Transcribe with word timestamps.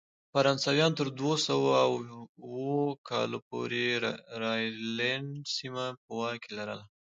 فرانسویانو 0.33 0.97
تر 0.99 1.07
دوه 1.19 1.35
سوه 1.47 1.71
اووه 1.83 2.89
کال 3.09 3.31
پورې 3.47 3.85
راینلنډ 4.41 5.31
سیمه 5.57 5.85
په 6.03 6.09
واک 6.19 6.37
کې 6.43 6.51
لرله. 6.57 6.85